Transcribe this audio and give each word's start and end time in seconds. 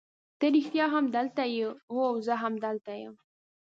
ته 0.39 0.45
رښتیا 0.55 0.85
هم 0.93 1.05
دلته 1.15 1.43
یې؟ 1.55 1.67
هو 1.93 2.05
زه 2.25 2.33
همدلته 2.43 2.93
یم. 3.01 3.15